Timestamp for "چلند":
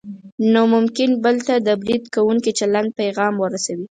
2.59-2.89